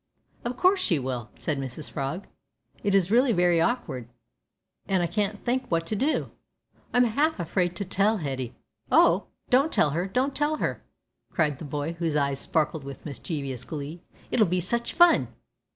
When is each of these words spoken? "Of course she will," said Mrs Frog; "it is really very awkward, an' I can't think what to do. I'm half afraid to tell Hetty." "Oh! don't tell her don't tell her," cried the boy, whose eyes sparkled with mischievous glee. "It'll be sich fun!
"Of 0.43 0.57
course 0.57 0.79
she 0.79 0.97
will," 0.97 1.29
said 1.37 1.59
Mrs 1.59 1.91
Frog; 1.91 2.25
"it 2.83 2.95
is 2.95 3.11
really 3.11 3.33
very 3.33 3.61
awkward, 3.61 4.09
an' 4.87 5.01
I 5.01 5.05
can't 5.05 5.45
think 5.45 5.69
what 5.69 5.85
to 5.85 5.95
do. 5.95 6.31
I'm 6.91 7.03
half 7.03 7.39
afraid 7.39 7.75
to 7.75 7.85
tell 7.85 8.17
Hetty." 8.17 8.55
"Oh! 8.91 9.27
don't 9.51 9.71
tell 9.71 9.91
her 9.91 10.07
don't 10.07 10.35
tell 10.35 10.55
her," 10.55 10.83
cried 11.29 11.59
the 11.59 11.65
boy, 11.65 11.93
whose 11.99 12.15
eyes 12.15 12.39
sparkled 12.39 12.83
with 12.83 13.05
mischievous 13.05 13.63
glee. 13.63 14.01
"It'll 14.31 14.47
be 14.47 14.59
sich 14.59 14.91
fun! 14.91 15.27